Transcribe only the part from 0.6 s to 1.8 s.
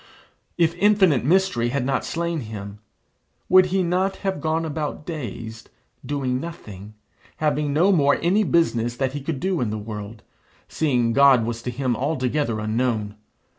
infinite mystery